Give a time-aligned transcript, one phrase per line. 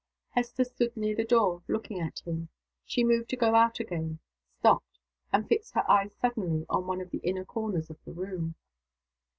[0.31, 2.49] Hester stood near the door, looking at him.
[2.85, 4.17] She moved to go out again
[4.57, 4.97] stopped
[5.31, 8.55] and fixed her eyes suddenly on one of the inner corners of the room.